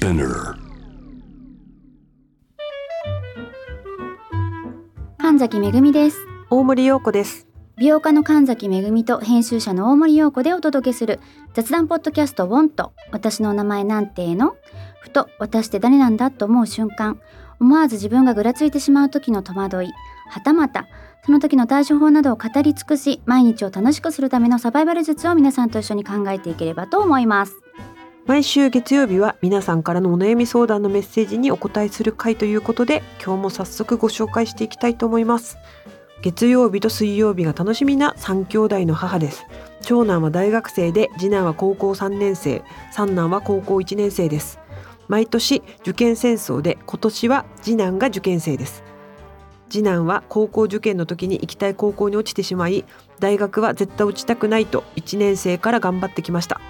[0.00, 0.54] Spinner.
[5.18, 6.18] 神崎めぐみです。
[6.50, 7.48] 大森洋子です。
[7.76, 11.18] 美容家の神崎めぐみと編集者の大森洋子でお届けする
[11.52, 14.54] 雑談ポッドキャストウォンと私の名前なんての？
[15.00, 17.20] ふと私って誰なんだと思う瞬間。
[17.58, 19.88] 思わず自分がぐらついてしまう時の戸惑い。
[20.30, 20.86] はたまた
[21.26, 27.54] その時の対処法などを語り尽くし毎日を楽しくするためのサバイバル術を皆さんと一緒に考えていければと思います
[28.28, 35.56] 毎週月曜日は皆さんからのお悩み相談のメッセージにお答えする回ということで今日も早速ご紹介していきたいと思います。
[36.20, 39.46] 月曜日と水曜日が楽しみな3兄弟の母です。
[39.80, 42.62] 長男は大学生で次男は高校3年生。
[42.92, 44.58] 三男は高校1年生です。
[45.08, 48.84] 毎年受験戦争で今年は次男が受験生です。
[49.70, 52.84] 次男は高校受験の時に行きたい高校に落ちてしまい
[53.20, 56.60] 大学は絶対落ちたくないと1年生から頑張ってきました。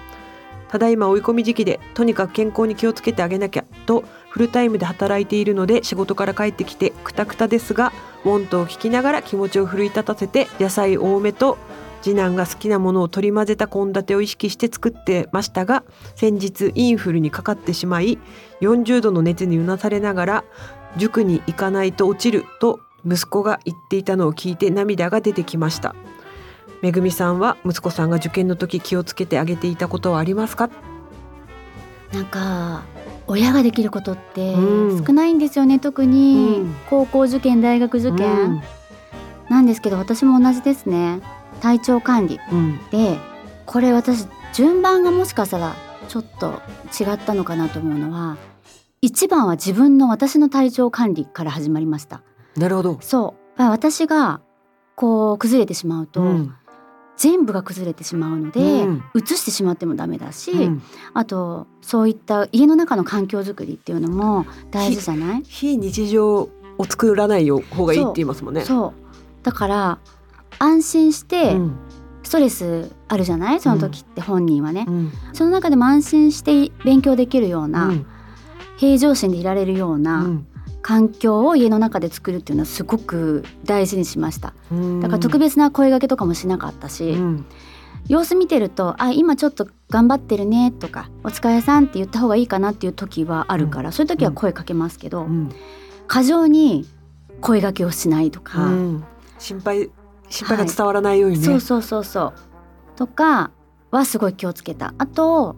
[0.69, 7.91] ただいま追い込み時期でとにかく健康に気をつけてあげなきゃとフルタイムで働いているので仕事から帰ってきてクタクタですが
[8.23, 11.57] ウォントを聞きながら気持ちを奮い立たせて野菜多めと
[12.01, 15.83] 次男が好きなものを取り混ぜた献立を意識して作ってましたが
[16.15, 18.19] 先日インフルにかかってしまい
[18.61, 20.43] 40度の熱にうなされながら
[20.97, 25.95] 塾に行かないと落ちると息子が言っていたのを聞いて涙が出てきました。
[26.81, 30.69] めぐみさんは息子さんが受験の時気をつけてあげていたことはありますか？
[32.13, 32.83] なんか
[33.27, 35.05] 親ができることってうん。
[35.05, 36.61] 少ないんですよね、特に。
[36.61, 36.75] うん。
[36.89, 38.63] 高校受験大学受験、
[39.49, 41.21] なんですけど私も同じですね。
[41.61, 42.57] 体調管理うん。
[42.57, 43.17] うんで
[43.65, 45.75] これ私順番がもしかしたら
[46.07, 46.59] ちょっと
[46.99, 48.37] 違ったのかなと思うのは
[49.01, 52.23] 一番は自分の私の体調管理から始まりました。
[52.55, 52.97] なるほど。
[53.01, 53.61] そう。
[53.61, 54.41] 私が
[54.95, 56.55] こう崩れてしまうと、うん
[57.19, 59.03] 全部が崩れてしまうので、うん。
[59.13, 60.81] 移してしまってもダメだし、うん。
[61.13, 65.43] あとそういった家の中の環境づくりっていうのも大事じゃない？
[65.43, 68.61] 非日常を作らない方がいいって言いますもんね。
[68.61, 68.93] そう。
[69.43, 69.99] だから
[70.59, 71.77] 安心してうん。
[72.21, 73.59] ストレスあるじゃない？
[73.59, 75.11] その時って本人はね、うん。
[75.33, 78.05] その中でも安心して勉強できるような、うん。
[78.77, 80.47] 平常心でいられるよううなん
[80.81, 84.53] 環境を家の中で作るっていうのはすごく大事にしました。
[84.71, 84.99] うん。
[85.01, 87.45] だから特別な声掛けとかもしなかったし、うん。
[88.07, 95.49] 様子見てると「あ今ちょっと頑張ってるね」とか「お疲れさん」って言った方がいいかなっていう時はあるから、そういう時は声かけますけど、うん。
[96.07, 96.87] 過剰に
[97.41, 99.03] 声掛けをしないとか、うん。
[99.37, 99.89] 心配
[100.29, 101.43] 心配が伝わらないようにね。
[101.43, 102.33] そうそうそうそう。
[102.95, 103.51] とか
[103.91, 104.93] はすごい気をつけた。
[104.97, 105.55] あと、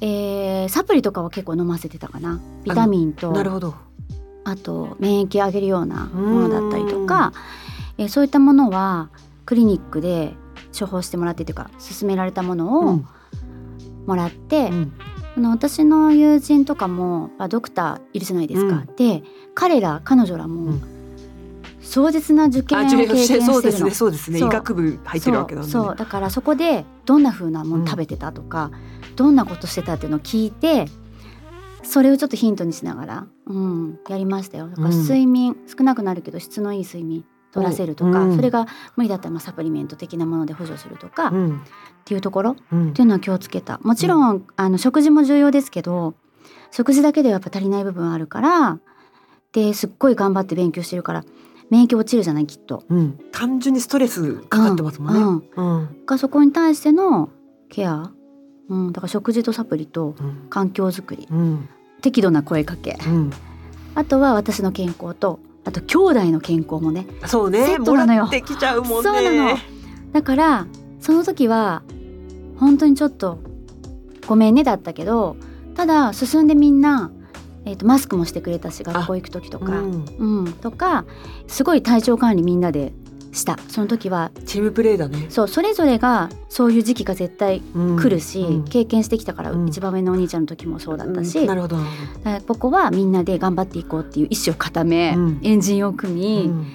[0.00, 2.40] えーサプリとかは結構飲ませてたかな。
[2.64, 3.74] ビタミンとなるほど。
[4.50, 7.32] あと免疫上げるようなものだったりとか、
[7.98, 9.10] えーそういったものは
[9.44, 10.34] クリニックで
[10.78, 13.06] 処方してもらってというか勧められたものをうん。
[14.06, 14.92] もらって、うん。
[15.36, 18.84] あの私の友人とかもあドクターいるじゃないですか。
[18.88, 18.96] うん。
[18.96, 19.22] で
[19.54, 20.82] 彼ら彼女らうもん。
[21.80, 23.52] 壮絶な受験をあ経験してるの。
[23.54, 24.38] そうですねそうですね。
[24.38, 25.72] 医学部入ってるわけなんで、ね。
[25.72, 28.70] そうだからそこでどんな風なもの食べてたとか、
[29.16, 30.86] どんなことしてたっていうのを聞いて
[31.88, 34.68] それをちょっとヒントにしながら、うん、やりましたよ。
[34.68, 38.36] だからうん睡眠、少なくなるけど質のいい睡眠取らせるとか、うん。
[38.36, 38.66] それが
[38.96, 41.62] 無理だったらまあサプリメント的なもので補助するとか、っうん。
[42.04, 42.92] ていうところっうん。
[42.92, 43.78] ていうのは気をつけた。
[43.82, 46.14] もちろん、あの食事も重要ですけど
[46.70, 48.78] 食事だけではやっぱ足りない部分あるから
[49.52, 51.24] ですっごい頑張って勉強してるから
[51.70, 52.84] 免疫落ちるじゃないきっと。
[52.90, 53.18] うん。
[53.32, 55.20] 単純にストレスかかってますもんね。
[55.56, 55.78] うん。
[55.78, 56.06] うん。
[56.06, 57.30] がそこに対しての
[57.70, 58.10] ケア、
[58.68, 60.46] うん、だから食事とサプリとうん。
[60.50, 61.26] 環境づくり。
[61.30, 61.68] うん
[62.00, 62.98] 適度な声かけ。
[63.06, 63.32] うん。
[63.94, 67.66] あとは私の健康とあと兄弟の健康もねそうね。
[67.66, 68.22] セッもトなのよ。
[68.22, 69.10] らってきちゃうもんね。
[69.10, 69.58] そうなの。
[70.12, 70.66] だから
[71.00, 71.82] その時は
[72.58, 73.38] 本当にちょっと
[74.26, 75.36] ごめんねだったけど
[75.74, 77.10] ただ進んでみんな、
[77.64, 80.04] えー、とマスクもしてくれたし学校行く時とか、うん。
[80.18, 81.04] うん、とか
[81.46, 82.92] すごい体調管理みんなで
[83.38, 83.58] した。
[83.68, 84.30] その時は。
[84.44, 85.26] チームプレーだね。
[85.30, 87.96] そうそれぞれがそういう時期が絶対うん。
[87.96, 88.64] 来るし、うん。
[88.64, 89.68] 経験してきたから、うん。
[89.68, 91.46] 一番上のお兄ちゃんの時もそうだったし、うん。
[91.46, 91.76] なるほど。
[92.46, 95.40] ここはみんなで頑張っていこうっていう意志を固め、うん。
[95.42, 96.66] エンジンを組み、うん。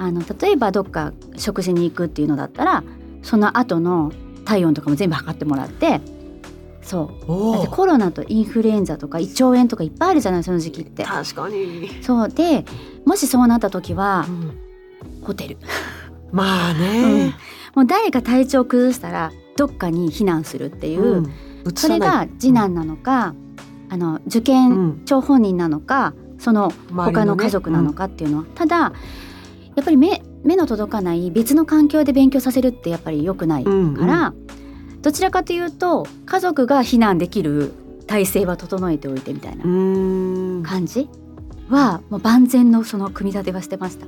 [0.00, 2.84] あの例えばどっか食事に行くっていうのだったら
[3.22, 4.12] その後の
[4.44, 6.00] 体温とかも全部測ってもらって
[6.82, 7.52] そう。
[7.52, 11.02] だってコロナとインフルエンザとか胃腸炎とかいっぱいあるじゃないその時期って。
[11.02, 11.90] 確かに。
[12.00, 12.28] そう。
[12.28, 12.64] で
[13.04, 14.67] もしそうなった時はうん
[15.22, 15.56] ホテル。
[16.32, 17.34] まあね。
[17.74, 21.24] もう誰か体調崩したらどっかに避難するっていう、うん。
[21.26, 23.34] 移それが次男なのか、
[23.88, 25.02] あの受う験ん。
[25.04, 34.48] 張本人なのかその他の家族なのかっていうのは、ただやっぱり目目の届かない別の環境で勉強させるってやっぱり良くないから、うん
[35.00, 37.72] どちらかというと家族が避難できる
[38.08, 41.08] 体勢は整えておいてみたいな感じ
[41.68, 44.06] はもう万全のその組み立てはしてました。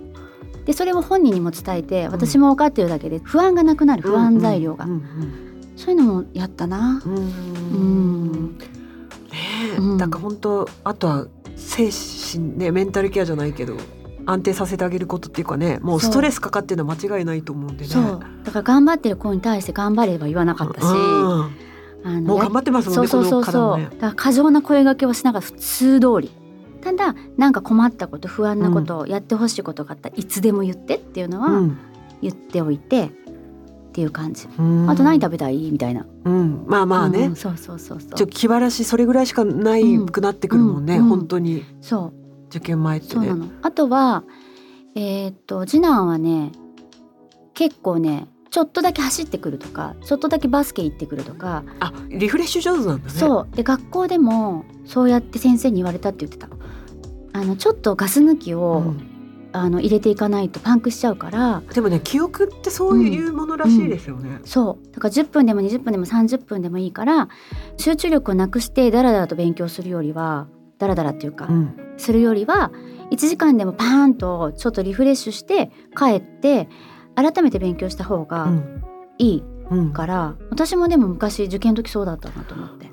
[0.64, 5.46] でそれを本人にも伝えて私も分かってるだけで不安がなくなる不安材料が、うん
[5.80, 7.02] そういうのもやったな。
[7.06, 8.58] うん。
[8.58, 11.26] ねだから本当あとは
[11.56, 13.78] 精神ねメンタルケアじゃないけど
[14.26, 17.90] 安定させてあげることっていうかねもうストレスかかってるのは間違いないと思うんでね。
[17.90, 18.20] そう。
[18.44, 20.90] だから頑張ってる子に対して頑張れば言わなかったし、うん。
[20.92, 21.48] あ
[22.04, 23.84] のもう頑張ってますもんねそうそうそうそう、ね。
[23.84, 26.30] だから過剰な声掛けをしながら普通通り
[26.80, 31.78] ただなんか困ったこと不安なこと、やってほしいことがあったらいつでも言ってっていうのはうん。
[32.22, 33.10] 言っておいてっ
[33.92, 34.90] ていう感じ、うん。
[34.90, 36.06] あと何食べたいみたいな。
[36.24, 38.10] うん、まあまあね、うんそうそうそうそう。
[38.14, 41.02] ちょ気晴らしそれぐらいしかないくなってくるもんね、うん。
[41.04, 41.08] うん。
[41.08, 41.64] 本当に。
[41.80, 42.12] そう。
[42.46, 43.12] 受験前ってね。
[43.12, 43.50] そうなの。
[43.62, 44.24] あとは
[44.94, 46.52] えーっと次男はね
[47.54, 53.10] 結構ねちょっとだけ走ってくるとかちょっとだけバスケ行ってくるとか、あリフレッシュ上手なんだね。
[53.10, 53.56] そう。
[53.56, 56.48] で学校でもそうやって先生に言われたって言ってた
[57.32, 59.06] あのちょっとガス抜きを、うん。
[59.52, 64.38] あの入れていかないとパンクしちゃうからでもね記憶ってそういうものらしいですよね。
[64.44, 64.92] そう。
[64.92, 67.28] だから10分でも20分でも30分でもいいから
[67.76, 70.46] 集中力をなくしてダラダラと勉強するよりは
[70.78, 71.74] ダラダラっていうか、うん。
[71.96, 72.70] するよりは
[73.10, 76.68] 1時間でもパーンとちょっとリフレッシュして帰って
[77.16, 78.84] 改めて勉強した方うがん。
[79.18, 79.92] いいうん。
[79.92, 82.88] から、私もでも昔受験の時そうだったなと思って。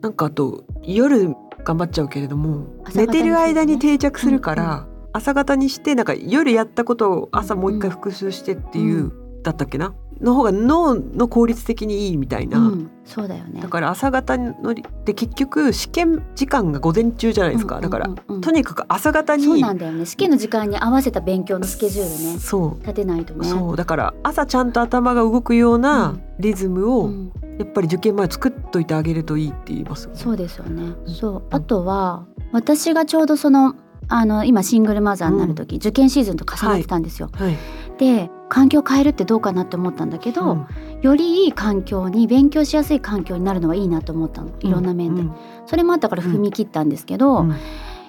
[0.00, 1.34] なんかあと夜
[1.64, 9.12] 頑張っちゃうけれども寝てる間に定着するから、朝方にしてなんか夜やったことを朝もう一回復習してっていう、う
[9.42, 9.94] だったっけな？
[10.20, 13.60] の方が脳の効率的にいいみたいな、うん、そうだよね。
[13.60, 18.08] だから朝方のりで結局試験時間が午前中じゃないですか、うんだから、
[18.40, 20.06] とにかく朝方にそうなんだよね。
[20.06, 22.40] 試験の時間に合わせた勉強のスケジュールね。
[22.40, 22.80] そう。
[22.80, 23.48] 立てないとね。
[23.48, 23.76] そう。
[23.76, 26.22] だから朝ちゃんと頭が動くよううなん。
[26.40, 30.18] リズムをうんやっぱり受験前作っといてあげるといいって言いますよね。
[30.18, 30.94] そうですよね。
[31.06, 31.42] そう。
[31.50, 33.74] あとは私がちょうどその
[34.08, 37.30] あの今シングルマザーになる時、受験シーズンと重ねてたんですよ。
[37.32, 37.56] はい、
[37.98, 40.66] で環境を変えるってどうかなって思ったんだけど、うん。
[41.02, 44.50] よりいい環境に勉強しやすい環境になるのはいいなと思ったの。
[44.60, 45.32] いろんな面で、うん。
[45.66, 47.54] それもあったから踏み切ったんですけど、うん。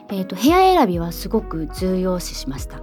[0.10, 2.82] えー、と部屋選びはすごく重要視しました。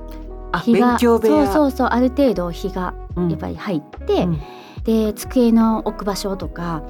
[0.52, 3.30] あ日がそうそうそうある程度日がうん。
[3.30, 4.40] やっぱり入って、うん
[4.86, 6.82] で机の置く場所とか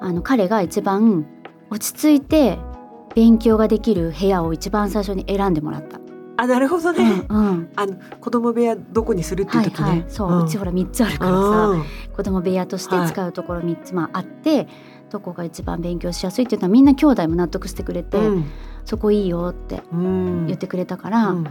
[0.00, 1.26] あの彼が一番
[1.70, 2.58] 落ち着いて
[3.14, 5.98] 勉強ができる部屋を一番最初に選んでもらった。
[6.40, 7.72] あなるほどね、うんうん。
[7.74, 11.84] あの子供部屋どこにするっていう時ね、はいはい、そう、うちほら3つあるからさ、うん。
[12.14, 14.68] 子供部屋として使うところ3つまああって、
[15.10, 18.44] どこが一番勉強しやすいっていうのはみんな兄弟も納得してくれて、うん。
[18.84, 20.46] そこいいよってうん。
[20.46, 21.44] 言ってくれたから、うん。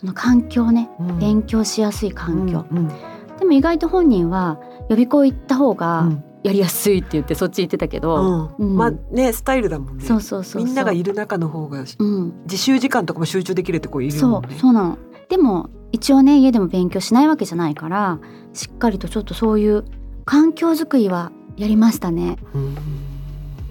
[0.00, 1.18] その環境ねうん。
[1.18, 2.90] 勉強しやすい環境、うん
[3.38, 6.24] でも意外と本人は予備校行った方うがん。
[6.42, 8.68] やりやすいって言ってそっち行ってたけど、うん。
[8.68, 8.76] うん。
[8.76, 10.04] まあねスタイルだもんね。
[10.04, 10.64] そうそうそうそう。
[10.64, 14.54] みんながいる中の方がうん、自習時間とかも集中できるって子いるそもんね。
[14.56, 14.98] うそうなの。
[15.28, 18.20] でも一応ね家でも勉強しないわけじゃないから
[18.52, 19.84] しっかりとちょっとそういう
[20.24, 22.36] 環境づくりはやりましたね。
[22.54, 22.76] うん。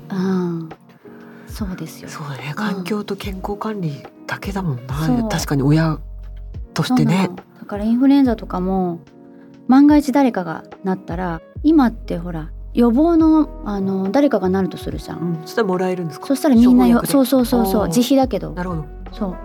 [0.09, 0.69] うん。
[1.47, 2.09] そうですよ。
[2.09, 2.53] そうだね。
[2.55, 5.29] 環境と健康管理だけだもんな、そう。
[5.29, 5.97] 確かに親
[6.73, 7.29] としてね。
[7.59, 8.99] だからインフルエンザとかも
[9.67, 16.27] 万が一誰かがなったら今ってほら予防のあの誰かがなるとするじゃん、うん、そしたらもらえるんですか？
[16.27, 18.51] そしたらみんなよそうそうそうそう自費だけど。
[18.51, 18.85] なるほど。
[19.11, 19.37] そう。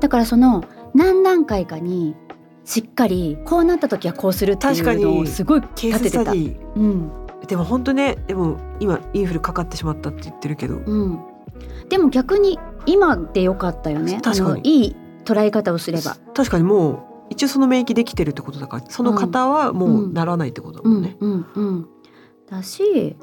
[0.00, 2.16] だからその何段階かに
[2.64, 5.04] しっかりこうなった時はこうするっていう確かに。
[5.04, 6.32] のをすごい立ててた。
[6.32, 7.10] うん。
[7.46, 10.74] でも本当ねでも今インフルかかってしまったって言ってるけど。
[10.74, 11.20] うん。
[11.88, 14.20] でも逆に今でよかったよね。
[14.20, 14.84] 確かに。
[14.84, 16.16] いい捉え方をすれば。
[16.34, 21.16] 確かにもう一応その免疫できてるってことだからその方はもうならないってことだもんね。
[21.20, 21.88] んうんうん。
[22.48, 23.16] だし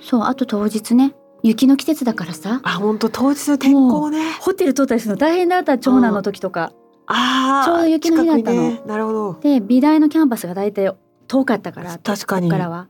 [0.00, 4.32] そうあと当日ね雪の季節だからさあ本当当日の天候ね。
[4.40, 6.72] ホテル取ったりするの大変だった長男の時とか
[7.06, 9.40] ああちょうど雪の日だったのね、なるほど。
[9.40, 10.94] で美大のキャンパスが大体
[11.28, 12.88] 遠かったから確かにここからは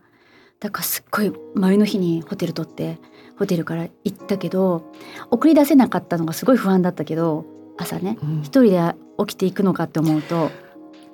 [0.61, 2.99] だからすっごい前の日にホテル取って
[3.39, 4.93] ホテルから行ったけど
[5.31, 7.45] 送り出せなかったのがすごい不安だったけど
[7.77, 8.41] 朝ねうん。
[8.43, 10.51] 一人で起きていくのかって思うと、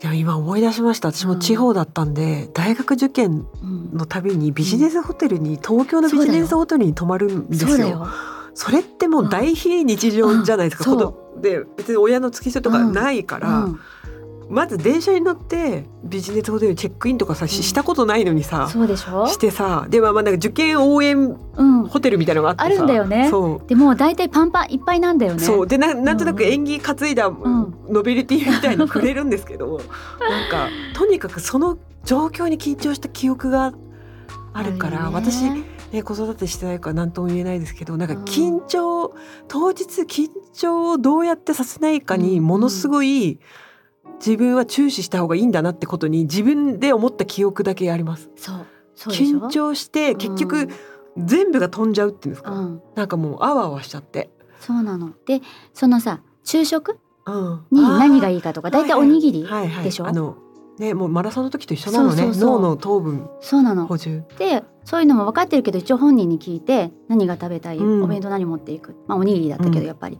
[0.00, 1.12] でも今思い出しました。
[1.12, 8.06] 私も地方だったんで、大学受験うん、のたびにビジネスホテルに、東京のビジネスホテルに泊まるんですよ。
[8.54, 10.90] それってもう大非日常じゃないですか。
[10.90, 11.42] うん。
[11.42, 13.80] で別に親の付き添いとかないから、うん
[14.50, 17.62] まず電車に乗ってビジネスホテルにチェックインとかさしうん。
[17.62, 19.26] したことないのにさ、そうでしょ？
[19.28, 21.16] してさでもまあなんか受験応援
[21.56, 21.86] うん。
[21.86, 23.28] ホテルみたいなのがあってさあるんだよね。
[23.30, 23.68] そう。
[23.68, 25.40] でもう大体パンパンいっぱいなんだよね。
[25.40, 25.66] そう。
[25.66, 27.74] でななんとなくうんうん縁起担いだん。
[27.88, 29.80] ノベリティみたいのくれるんですけど、
[30.20, 33.72] なんかとにかくその状況に緊張した記憶が
[34.52, 35.10] あるからね。
[35.14, 35.42] 私
[35.92, 39.12] ね、子育てしてないから何とも言えないですけどなんか緊張、
[39.48, 43.40] 当日緊張をどうやってさせないかにものすごい
[44.24, 48.30] 自分は注視した方がいいんだなってことに自分で思った記憶だけあります。
[48.36, 50.68] そう緊張して結局
[51.16, 54.30] 全部が飛んじゃうっていうんですか、うん、なんかもうあわあわしちゃって。
[54.60, 55.12] そうなの。
[55.26, 55.40] で
[55.72, 56.98] そのさ昼食？
[57.26, 57.66] うん。
[57.70, 60.06] に何がいいいかとか大体おにぎりはいはい、でしょ？
[60.06, 60.36] あの
[60.80, 62.16] ねもうマラソンの時と一緒なのね。
[62.16, 62.60] そうそうそう。
[62.60, 63.86] 脳の糖分そうなの。
[63.86, 64.24] 補充。
[64.38, 68.02] でそういうのも分かってるけど一応本人に聞いて何が食べたい、うん。
[68.02, 69.74] お弁当何持っていく、まあ、おにぎりだったけうん。
[69.74, 70.18] どやっぱり、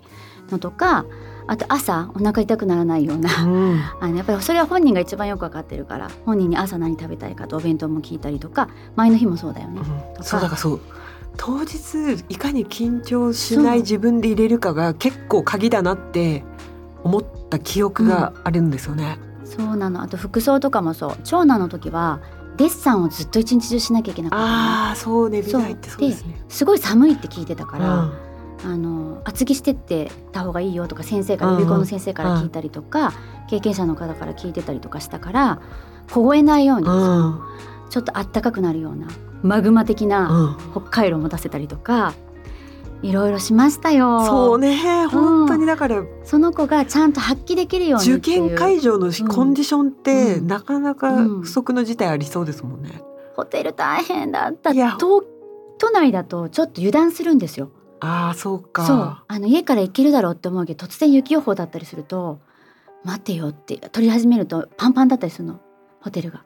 [0.50, 1.06] のとか
[1.46, 3.30] あと朝お腹痛くならないような。
[3.44, 3.80] うん。
[4.00, 9.80] あのやっぱりそれは本人が一番よく分かってるから本人に朝何食べたいかとお弁当も聞いたりとか前の日もそうだよね。
[10.18, 10.24] うん。
[10.24, 10.80] そうだからそう。
[11.36, 16.44] 当日いかに緊張しない自分で入れるかが結構鍵だなって
[17.02, 19.18] 思った記憶があるんですよね。
[19.57, 20.02] そうなの。
[20.02, 21.16] あと服装とかもそう。
[21.25, 22.21] 長男の時は
[22.57, 26.40] デッサンをずっと一日中しなきゃいけなかったああそうね美大ってそうですね。
[26.49, 28.12] すごい寒いって聞いてたから、うん。
[28.62, 31.59] あの厚着してってた方がいいよとか先生からうん。
[31.61, 33.12] 予備校の先生から聞いたりとか、
[33.49, 35.61] 経験者の方から聞いてたりとかしたから
[36.12, 37.40] 凍えないように、うん。
[37.88, 39.09] ちょっとあったかくなるような
[39.42, 40.73] マグマ的なうん。
[40.73, 42.12] 北海道も出せたりとか
[43.02, 44.25] いろいろしましたよ。
[44.26, 53.02] そうね本当にだからその子がちゃんと発揮できるように受験会場のコンディションってうんなかなか不測の事態ありそうですもんね。
[53.37, 55.25] ホテル大変だったいや都
[55.78, 57.71] 都内だとちょっと油断するんですよ。
[58.00, 58.87] ああそうか。
[58.87, 62.40] そうあの家から行けるだろうって思うけど突然雪予報だったりすると
[63.04, 65.61] 待てよって取り始めるとパンパンだったりするの
[66.00, 66.42] ホテルが。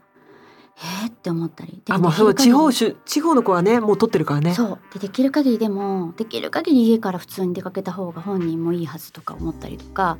[0.76, 1.81] えー、って思ったり。
[1.85, 4.54] であまあそう地方し地方の子はねもう取ってるからね。
[4.54, 4.78] そう。
[4.93, 10.19] でできる限りでもできる限り家から普通に出かけた方が本人もいいはずとか思ったりとか。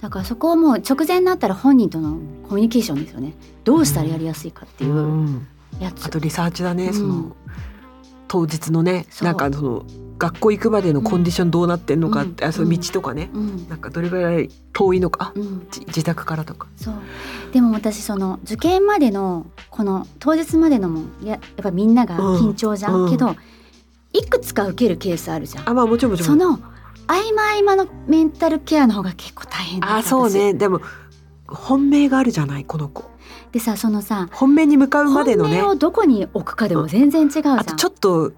[0.00, 2.18] だからそこをもう直前になったら本人との
[2.48, 3.34] コミュニケーションですよね。
[3.64, 5.46] どうしたらやりやすいかっていううん。
[5.80, 6.94] やつ、あとリサーチだね、うん。
[6.94, 7.36] その
[8.28, 9.84] 当日のねなんかその
[10.18, 12.48] 学校行くまでのコンディションどうなってんのかって、うん。
[12.48, 13.68] あその道とかね、うん。
[13.68, 16.68] なんかどれぐらい遠いのか、うん、じ自宅からとか。
[16.76, 16.94] そう。
[17.52, 23.10] でも私その受験までのこの当日までのもややっぱみんなが緊張じゃん、うん。
[23.10, 23.36] けど
[24.12, 25.68] いくつか受けるケースあるじゃん。
[25.68, 26.38] あまあもちろんもちろん。
[26.38, 26.58] その
[27.08, 30.54] 合間合間のメンタルケアの方が結構大変あそうね。
[30.54, 30.80] でも
[31.46, 33.04] 本命があるじゃないこの子。
[33.50, 35.60] 私でさそのさ本命に向かうまでのね。
[35.60, 37.60] 本命をどこに置くかでも全然違うじゃん。
[37.60, 38.32] あとちょっと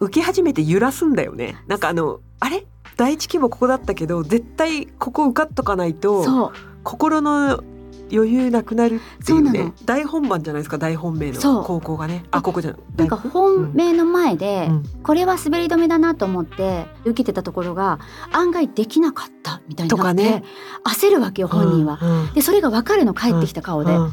[0.00, 1.56] 受け始めて揺らすんだよね。
[1.66, 2.64] なんかあのあれ？
[2.96, 6.52] 第一希望ここだったけど絶対ここ受かっとかないと
[6.82, 7.62] 心の
[8.10, 9.72] 余裕なくなるっていうね。
[9.84, 12.24] 大本番じゃないですか大本命の高校がね。
[12.30, 14.82] あここじゃなんか本命の前で、うん。
[15.02, 17.98] これは滑り止めだなと思って受けてたところが
[18.32, 20.42] 案外できなかったみたいになとかね。
[20.84, 21.98] 焦るわけよ本人は。
[22.00, 22.32] うんうん。
[22.32, 24.12] でそれが分かるの帰ってきた顔で、うん。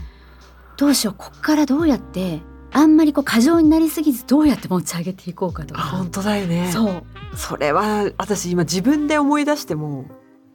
[0.77, 2.42] どうしようこっからどうやって
[2.77, 5.79] あんまりこう過剰になりすぎずどうやって持ち上げていこうかとか。
[5.79, 7.03] あ本当だよねそう
[7.38, 10.05] それは私今自分で思い出しても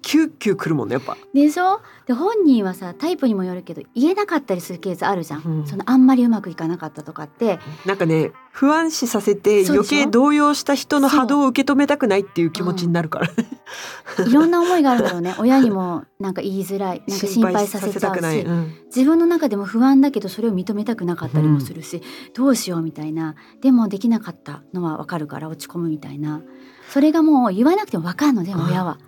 [0.02, 1.16] キュッキュくるもんねやっぱ。
[1.34, 1.80] でしょ？
[2.06, 5.66] で本人はさタイプにもよるけど言えなかったりするケースあるじゃん、うん。
[5.66, 7.58] そのあんまりうまくいかなかったとかって。
[7.86, 15.34] なんかね不安視させて余計動揺した人の波動を受け止めたくないっていう気持ちになるから、いろんな思いがあるんだろうね。
[15.38, 17.02] 親にもなんか言いづらい。
[17.06, 18.74] なんか心配させちゃうし、うん。
[18.86, 22.02] 自分の中でも不安だけどそれを認めたくなかったりもするし、
[22.34, 23.36] どうしようみたいな。
[23.60, 26.42] でもできなかったのはわかるから落ち込むみたいな。
[26.88, 28.98] それがもう言わなくてもわかるのでうん親は、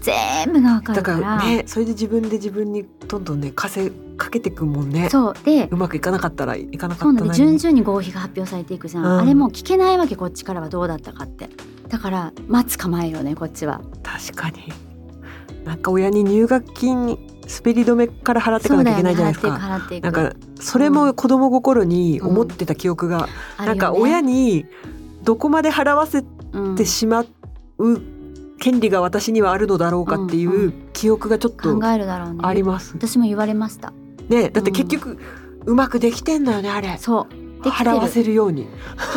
[0.00, 5.08] 全部がわかだかるかららねそれで自分で自分にどんどんね稼かけてくもんね。
[5.10, 5.34] そう。
[5.44, 9.18] でうまくいかなかったらいかなかったな順々に合否が発表されていくじゃん、うん。
[9.20, 11.48] あれもう聞けないわけこっちからはどうだったかって。
[11.88, 13.80] だから待つ構えよねこっちは。
[14.02, 14.72] 確かに。
[15.64, 17.18] なんか親に入学金滑
[17.74, 23.80] り止めから払っていかなきゃいけないじゃないですか、払っていくなんかそれも子供心に思ってた記憶が、あるよね。
[23.80, 24.66] なんか親に
[25.22, 26.76] どこまで払わせうん。
[26.76, 27.24] てしま
[27.78, 28.00] う
[28.62, 32.38] 権利が私にはあるのだろうかっていうんうう記憶がちょっと考えるだろうね。
[32.44, 32.94] あります。
[32.94, 33.92] 私も言われました。
[34.28, 35.18] ねだって結局
[35.66, 36.96] うまくできてんのよねあれ。
[36.96, 37.64] そう。
[37.64, 37.90] できてる。
[37.90, 38.68] 払わせるように。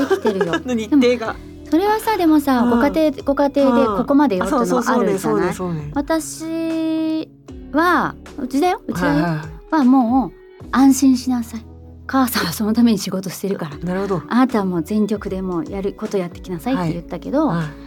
[0.10, 0.60] できてるよ。
[0.66, 1.36] の日程が。
[1.70, 2.70] それはさでもさ、うん。
[2.72, 5.56] ご家庭ご家庭でここまでよっていうのはあるじゃない？
[5.94, 7.30] 私
[7.72, 10.32] はうちだようちだよ、はいははもう
[10.72, 11.66] 安心しなさい。
[12.08, 13.78] 母さんはそのために仕事してるから。
[13.78, 14.24] いなるほど。
[14.28, 17.85] あなたはもう全力でもうやることやってきなさいって言ったけど、はい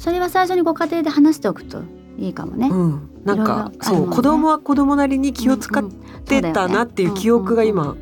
[0.00, 1.82] それは最初にご家庭で話しておくと
[2.16, 2.70] いいかもね。
[2.70, 3.10] うん。
[3.22, 6.24] なんかいろいろあるそう子供は子供なりに気を使っうんうん。
[6.24, 7.96] てたなっていう記憶が今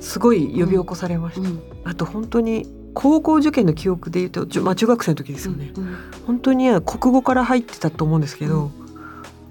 [0.00, 1.90] すごい呼び起こされました。
[1.90, 5.70] あと本当に高校受験の記憶で言うと、まあ中学生の時ですよね。
[5.76, 5.96] うんうん。
[6.26, 8.70] 本当に国語から入ってたと思うんですけど、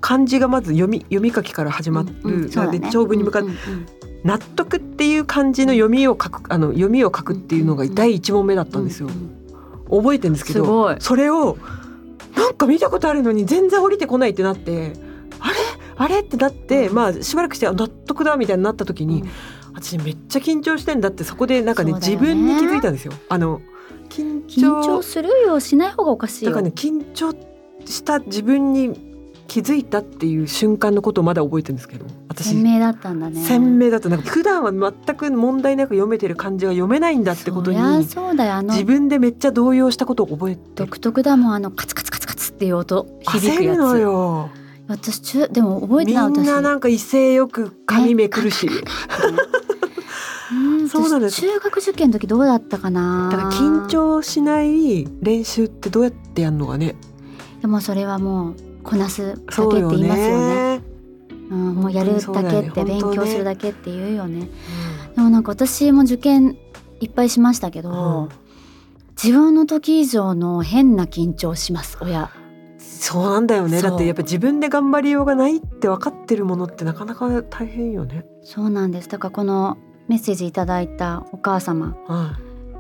[0.02, 2.72] 漢字がまず読み読み書きから始まる、うんうん。
[2.72, 2.80] ね。
[2.80, 3.86] で長文に向かって、うんうんうん。
[4.24, 9.10] 納得っていう漢字の読みを書くあの読みを書くっていうのが第一問目だったんですよ。
[9.10, 9.37] うんうん
[9.90, 11.58] 覚えてるんですけどそれを
[12.36, 14.94] なんか見たことあるのに全然降りてこないってなって
[15.40, 15.56] あれ？
[15.96, 16.20] あれ？
[16.20, 19.24] ってなってまあしばらくしてあ納得だみたいになった時に、
[19.74, 22.00] 私めっちゃ緊張してんだってそこでなんかねね。
[22.00, 23.14] 自分に気づいたんですよ。
[23.30, 23.62] あの
[24.10, 25.30] 緊緊張張する？
[25.48, 26.52] よしない方がおかしいよ。
[26.52, 27.34] だからね緊張
[27.86, 29.07] した自分に
[29.48, 32.06] 気づいたっていう瞬間のことをまだ覚えてるんですけど。
[32.30, 32.50] 私。
[32.50, 33.44] 鮮明だったんだね。
[33.44, 34.10] 鮮明だった。
[34.10, 38.04] なんか普段は全く問題なく読めてる漢字が読めないんだってことに。
[38.06, 38.54] そうだよ。
[38.56, 41.54] あの自分でめっちゃ動揺したことを覚えて独特だもん。
[41.54, 44.50] あのカツカツカツカツっていう音響くや焦るよ。
[44.88, 48.70] 私中でも覚えてみない私んななんか威勢よく髪めくるし、
[50.52, 50.90] うん。
[50.90, 51.42] そうなんです。
[51.42, 53.30] 私中学受験の時どうだったかな。
[53.32, 56.96] だから緊張しない練習ってどうやってやるのがね。
[57.62, 58.56] でもそれはもう
[58.88, 60.78] こなすだけって言いますよね。
[60.78, 60.84] ね。
[61.50, 64.50] うん、もうやるだけって勉強するだけって言うよね。
[65.16, 66.58] でもなんか私も受験
[67.00, 68.30] いっぱいしましたけど、うん。
[69.22, 72.30] 自分の時以上の変な緊張します親。
[72.78, 73.82] そうなんだよね。
[73.82, 78.26] だってやっぱ自分で頑張りようがないって分かってるものってなかなか大変よね。
[78.44, 79.10] そうなんです。
[79.10, 79.78] だからこの
[80.08, 82.40] メッセージいただいたお母様は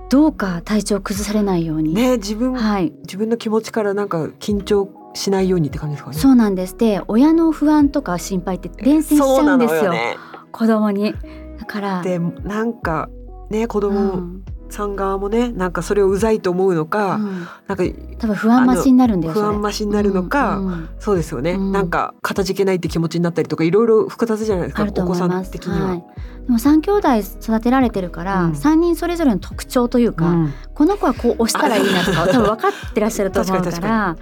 [0.09, 2.93] どうか体調崩されないようい、に、ね自分、はい。
[3.01, 4.85] 自分の気持ちからなんか緊張
[5.17, 6.17] しないようにって感じですかね？
[6.17, 6.77] そうなんです。
[6.77, 9.79] で親の不安とか心配って伝染しちゃうんですよ。
[9.79, 10.17] そうなのね。
[10.51, 11.13] 子供に。
[11.59, 13.09] だからでなんか
[13.49, 14.43] ね子う供ん。
[14.69, 17.47] さん側もねなんかそれをうざいと思うのか、うん。
[17.67, 17.83] なんか
[18.19, 20.89] 多分不安増しになるんだよ不安増しになるのか、うんうん。
[20.99, 21.71] そうですよね、うん。
[21.71, 25.49] なんかかたじけないって気持ちになったりとかいろいろ複雑じゃないですかお子さ思います。
[25.49, 25.87] ん的には。
[25.87, 26.03] はい。
[26.45, 28.55] でも三兄弟育てられてるから、うん。
[28.55, 30.53] 三人それぞれの特徴というか、うん。
[30.73, 34.15] この子はこう押したらいいなとか 多分分かってらっしゃると思うから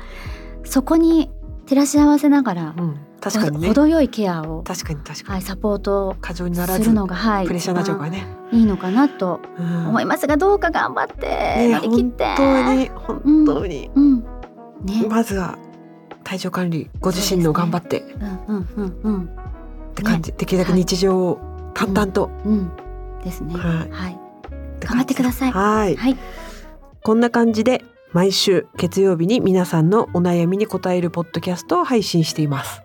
[0.65, 1.31] そこに
[1.65, 3.00] 照らし合わせながら、うん。
[3.22, 3.67] 確かにね。
[3.69, 8.27] 程よいケアを、確かに確かに、はい、サポート過剰にならすずるのがはいプレッシャーになっちゃうからね。
[8.51, 9.88] いいのかなとうん。
[9.89, 14.19] 思いますがどうか頑張ってね乗り切って、本当に本当に、うん
[14.84, 15.57] ね、まずは
[16.24, 18.01] 体調管理ご自身の頑張って。
[18.01, 18.03] っ
[18.48, 19.29] うんうんうんうん。
[19.96, 21.39] て感じ、できるだけ日常を
[21.74, 22.72] 淡々と、うん
[23.24, 23.55] ですね。
[23.55, 24.20] はい。
[24.81, 25.51] 頑張ってください。
[25.51, 26.18] はい、はい。
[27.03, 27.83] こんな感じで
[28.15, 32.81] 毎週月曜日に皆さんのお悩みに答えるポッドキャストを配信しています。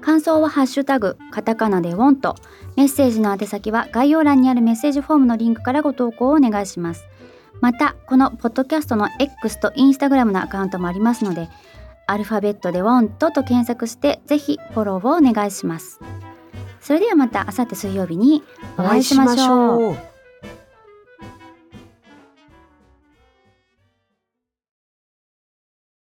[0.00, 2.36] 感想はハッシュタグカタカナでウォント
[2.74, 7.04] メッセージの宛先は概要欄にあるメッセージフォームのリンクからご投稿をお願いします
[7.60, 11.48] またこのポッドキャストの X と Instagram のアカウントもありますので
[12.06, 16.00] アルファベットでウォントと検索してぜひフォローをお願いします
[16.80, 18.42] それではまた明後日水曜日に
[18.78, 20.15] お会いしましょうう。